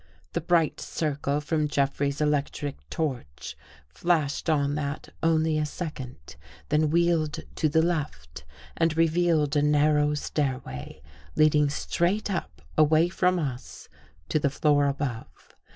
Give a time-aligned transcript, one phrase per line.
[0.33, 3.55] The bright circle from Jeffrey's electric torch
[3.87, 6.37] flashed on that only a second,
[6.69, 8.43] then wheeled to the left
[8.75, 11.03] and revealed a narrow stairway
[11.35, 13.89] leading straight up away from us
[14.29, 15.55] to the floor above.